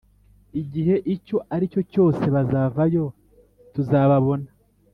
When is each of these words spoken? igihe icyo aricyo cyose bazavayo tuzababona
igihe 0.61 0.95
icyo 1.15 1.37
aricyo 1.53 1.81
cyose 1.91 2.23
bazavayo 2.35 3.05
tuzababona 3.73 4.49